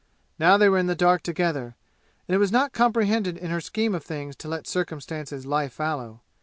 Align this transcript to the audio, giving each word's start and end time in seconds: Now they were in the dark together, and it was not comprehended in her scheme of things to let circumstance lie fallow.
Now 0.39 0.57
they 0.57 0.67
were 0.67 0.79
in 0.79 0.87
the 0.87 0.95
dark 0.95 1.21
together, 1.21 1.75
and 2.27 2.33
it 2.33 2.39
was 2.39 2.51
not 2.51 2.73
comprehended 2.73 3.37
in 3.37 3.51
her 3.51 3.61
scheme 3.61 3.93
of 3.93 4.03
things 4.03 4.35
to 4.37 4.47
let 4.47 4.65
circumstance 4.65 5.31
lie 5.45 5.69
fallow. 5.69 6.21